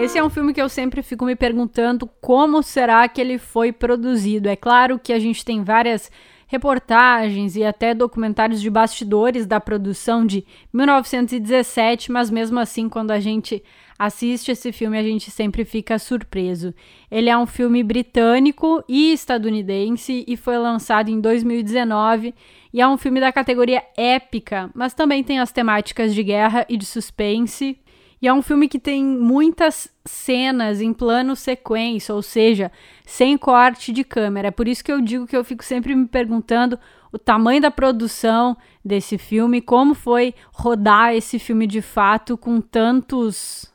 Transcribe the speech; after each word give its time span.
Esse 0.00 0.16
é 0.16 0.24
um 0.24 0.30
filme 0.30 0.54
que 0.54 0.62
eu 0.62 0.68
sempre 0.70 1.02
fico 1.02 1.26
me 1.26 1.36
perguntando 1.36 2.08
como 2.22 2.62
será 2.62 3.06
que 3.06 3.20
ele 3.20 3.36
foi 3.36 3.70
produzido. 3.70 4.48
É 4.48 4.56
claro 4.56 4.98
que 4.98 5.12
a 5.12 5.18
gente 5.18 5.44
tem 5.44 5.62
várias 5.62 6.10
reportagens 6.46 7.54
e 7.54 7.62
até 7.62 7.94
documentários 7.94 8.62
de 8.62 8.70
bastidores 8.70 9.46
da 9.46 9.60
produção 9.60 10.24
de 10.24 10.42
1917, 10.72 12.10
mas 12.10 12.30
mesmo 12.30 12.58
assim, 12.58 12.88
quando 12.88 13.10
a 13.10 13.20
gente 13.20 13.62
assiste 13.98 14.50
esse 14.50 14.72
filme, 14.72 14.98
a 14.98 15.02
gente 15.02 15.30
sempre 15.30 15.66
fica 15.66 15.98
surpreso. 15.98 16.74
Ele 17.10 17.28
é 17.28 17.36
um 17.36 17.46
filme 17.46 17.84
britânico 17.84 18.82
e 18.88 19.12
estadunidense 19.12 20.24
e 20.26 20.34
foi 20.34 20.56
lançado 20.56 21.10
em 21.10 21.20
2019 21.20 22.34
e 22.72 22.80
é 22.80 22.88
um 22.88 22.96
filme 22.96 23.20
da 23.20 23.30
categoria 23.30 23.84
épica, 23.94 24.70
mas 24.74 24.94
também 24.94 25.22
tem 25.22 25.38
as 25.38 25.52
temáticas 25.52 26.14
de 26.14 26.22
guerra 26.22 26.64
e 26.70 26.78
de 26.78 26.86
suspense. 26.86 27.78
E 28.22 28.28
é 28.28 28.32
um 28.32 28.42
filme 28.42 28.68
que 28.68 28.78
tem 28.78 29.02
muitas 29.02 29.90
cenas 30.04 30.80
em 30.80 30.92
plano 30.92 31.34
sequência, 31.34 32.14
ou 32.14 32.20
seja, 32.20 32.70
sem 33.06 33.38
corte 33.38 33.92
de 33.92 34.04
câmera. 34.04 34.48
É 34.48 34.50
por 34.50 34.68
isso 34.68 34.84
que 34.84 34.92
eu 34.92 35.00
digo 35.00 35.26
que 35.26 35.36
eu 35.36 35.42
fico 35.42 35.64
sempre 35.64 35.94
me 35.94 36.06
perguntando 36.06 36.78
o 37.10 37.18
tamanho 37.18 37.62
da 37.62 37.70
produção 37.70 38.56
desse 38.84 39.16
filme, 39.16 39.60
como 39.60 39.94
foi 39.94 40.34
rodar 40.52 41.14
esse 41.14 41.38
filme 41.38 41.66
de 41.66 41.80
fato 41.80 42.36
com 42.36 42.60
tantos 42.60 43.72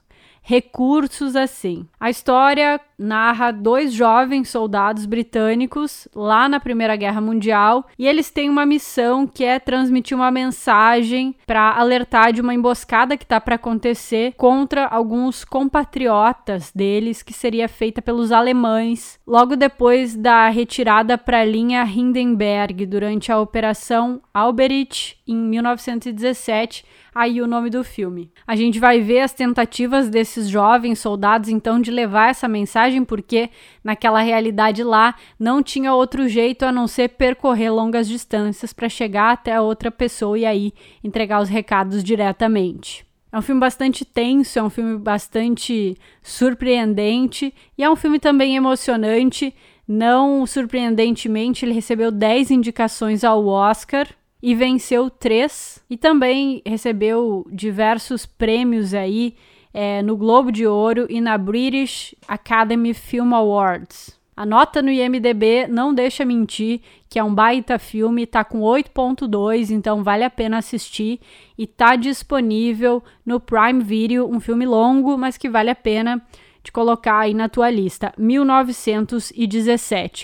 recursos 0.48 1.36
assim. 1.36 1.88
A 2.00 2.08
história 2.08 2.80
narra 3.00 3.52
dois 3.52 3.92
jovens 3.92 4.48
soldados 4.48 5.08
britânicos 5.08 6.08
lá 6.14 6.48
na 6.48 6.60
Primeira 6.60 6.96
Guerra 6.96 7.20
Mundial 7.20 7.88
e 7.98 8.08
eles 8.08 8.30
têm 8.30 8.48
uma 8.48 8.64
missão 8.64 9.26
que 9.26 9.44
é 9.44 9.58
transmitir 9.58 10.16
uma 10.16 10.30
mensagem 10.30 11.36
para 11.48 11.72
alertar 11.72 12.32
de 12.32 12.42
uma 12.42 12.54
emboscada 12.54 13.18
que 13.18 13.24
está 13.24 13.42
para 13.42 13.56
acontecer 13.56 14.36
contra 14.38 14.86
alguns 14.86 15.44
compatriotas 15.44 16.72
deles 16.72 17.24
que 17.24 17.34
seria 17.34 17.68
feita 17.68 18.00
pelos 18.00 18.32
alemães 18.32 19.20
logo 19.26 19.56
depois 19.56 20.16
da 20.16 20.48
retirada 20.50 21.18
para 21.18 21.40
a 21.40 21.46
linha 21.46 21.84
Hindenburg 21.84 22.86
durante 22.86 23.32
a 23.32 23.40
Operação 23.40 24.22
Alberich 24.32 25.18
em 25.28 25.36
1917 25.36 26.86
aí 27.16 27.42
o 27.42 27.48
nome 27.48 27.70
do 27.70 27.82
filme. 27.82 28.30
A 28.46 28.58
gente 28.58 28.78
vai 28.78 29.00
ver 29.00 29.22
as 29.22 29.34
tentativas 29.34 30.10
desses 30.36 30.50
jovens 30.50 31.00
soldados 31.00 31.50
então 31.50 31.80
de 31.80 31.90
levar 31.90 32.30
essa 32.30 32.48
mensagem, 32.48 33.04
porque 33.06 33.50
naquela 33.84 34.22
realidade 34.22 34.84
lá 34.84 35.16
não 35.40 35.64
tinha 35.64 35.94
outro 35.94 36.28
jeito 36.28 36.64
a 36.64 36.72
não 36.72 36.88
ser 36.88 37.10
percorrer 37.10 37.72
longas 37.72 38.08
distâncias 38.08 38.74
para 38.74 38.90
chegar 38.90 39.32
até 39.32 39.56
a 39.56 39.62
outra 39.62 39.90
pessoa 39.90 40.38
e 40.38 40.46
aí 40.46 40.74
entregar 41.04 41.42
os 41.42 41.50
recados 41.50 42.04
diretamente. 42.04 43.06
É 43.32 43.38
um 43.38 43.42
filme 43.42 43.60
bastante 43.60 44.04
tenso, 44.06 44.60
é 44.60 44.64
um 44.64 44.70
filme 44.70 44.98
bastante 44.98 45.96
surpreendente 46.22 47.54
e 47.78 47.84
é 47.84 47.90
um 47.90 47.96
filme 47.96 48.20
também 48.20 48.56
emocionante. 48.56 49.54
Não 49.88 50.46
surpreendentemente, 50.46 51.66
ele 51.66 51.74
recebeu 51.74 52.12
10 52.12 52.52
indicações 52.52 53.24
ao 53.24 53.46
Oscar, 53.46 54.08
e 54.46 54.54
venceu 54.54 55.10
três 55.10 55.84
e 55.90 55.98
também 55.98 56.62
recebeu 56.64 57.48
diversos 57.52 58.28
prêmios 58.28 58.94
aí 58.94 59.34
é, 59.78 60.02
no 60.02 60.16
Globo 60.16 60.54
de 60.54 60.66
Ouro 60.66 61.06
e 61.10 61.20
na 61.20 61.38
British 61.38 62.16
Academy 62.26 62.94
Film 62.94 63.36
Awards. 63.36 64.18
A 64.38 64.46
nota 64.46 64.82
no 64.82 64.90
IMDb 64.90 65.68
não 65.68 65.94
deixa 65.94 66.24
mentir 66.24 66.80
que 67.10 67.20
é 67.20 67.24
um 67.24 67.36
baita 67.36 67.78
filme, 67.78 68.26
tá 68.26 68.42
com 68.44 68.62
8.2, 68.62 69.72
então 69.72 70.02
vale 70.02 70.24
a 70.24 70.30
pena 70.30 70.60
assistir 70.60 71.20
e 71.58 71.68
tá 71.68 71.98
disponível 71.98 73.04
no 73.26 73.40
Prime 73.40 73.84
Video, 73.84 74.30
um 74.30 74.40
filme 74.40 74.66
longo, 74.66 75.18
mas 75.18 75.38
que 75.38 75.50
vale 75.50 75.70
a 75.70 75.76
pena 75.76 76.22
de 76.64 76.72
colocar 76.72 77.20
aí 77.20 77.34
na 77.34 77.50
tua 77.50 77.70
lista. 77.70 78.14
1917. 78.18 80.24